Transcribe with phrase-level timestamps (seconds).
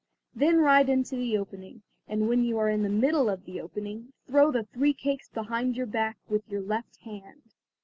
[0.33, 4.13] Then ride into the opening, and when you are in the middle of the opening,
[4.25, 7.43] throw the three cakes behind your back with your left hand."